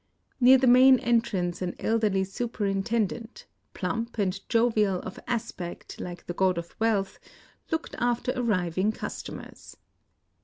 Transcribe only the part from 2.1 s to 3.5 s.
superintendent,